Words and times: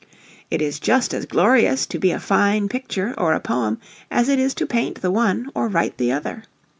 It 0.49 0.63
is 0.63 0.79
just 0.79 1.13
as 1.13 1.27
glorious 1.27 1.85
to 1.85 1.99
be 1.99 2.09
a 2.09 2.19
fine 2.19 2.69
picture 2.69 3.13
or 3.19 3.33
a 3.35 3.39
poem 3.39 3.77
as 4.09 4.29
it 4.29 4.39
is 4.39 4.55
to 4.55 4.65
paint 4.65 4.99
the 5.03 5.11
one, 5.11 5.51
or 5.53 5.67
write 5.67 5.99
the 5.99 6.11
other. 6.11 6.43